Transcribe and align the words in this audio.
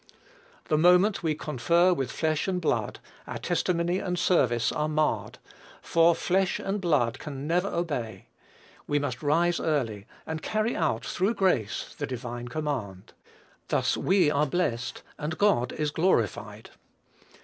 The 0.65 0.79
moment 0.79 1.21
we 1.21 1.35
confer 1.35 1.93
with 1.93 2.11
flesh 2.11 2.47
and 2.47 2.59
blood, 2.59 2.99
our 3.27 3.37
testimony 3.37 3.99
and 3.99 4.17
service 4.17 4.71
are 4.71 4.89
marred, 4.89 5.37
for 5.79 6.15
flesh 6.15 6.57
and 6.57 6.81
blood 6.81 7.19
can 7.19 7.45
never 7.45 7.67
obey. 7.67 8.25
We 8.87 8.97
must 8.97 9.21
rise 9.21 9.59
early, 9.59 10.07
and 10.25 10.41
carry 10.41 10.75
out, 10.75 11.05
through 11.05 11.35
grace, 11.35 11.93
the 11.95 12.07
divine 12.07 12.47
command. 12.47 13.13
Thus 13.67 13.95
we 13.95 14.31
are 14.31 14.47
blessed, 14.47 15.03
and 15.19 15.37
God 15.37 15.71
is 15.71 15.91
glorified. 15.91 16.71